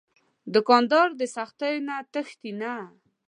دوکاندار 0.53 1.07
د 1.19 1.21
سختیو 1.35 1.85
نه 1.87 1.95
تښتي 2.13 2.51
نه. 2.61 2.73